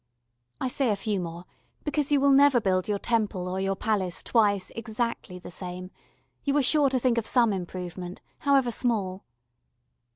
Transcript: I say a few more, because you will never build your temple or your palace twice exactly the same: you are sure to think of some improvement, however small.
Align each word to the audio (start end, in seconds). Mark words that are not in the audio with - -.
I 0.59 0.67
say 0.67 0.89
a 0.89 0.95
few 0.95 1.19
more, 1.19 1.45
because 1.83 2.11
you 2.11 2.19
will 2.19 2.31
never 2.31 2.59
build 2.59 2.87
your 2.87 2.97
temple 2.97 3.47
or 3.47 3.59
your 3.61 3.75
palace 3.75 4.23
twice 4.23 4.71
exactly 4.75 5.37
the 5.37 5.51
same: 5.51 5.91
you 6.43 6.57
are 6.57 6.63
sure 6.63 6.89
to 6.89 6.97
think 6.99 7.19
of 7.19 7.27
some 7.27 7.53
improvement, 7.53 8.19
however 8.39 8.71
small. 8.71 9.23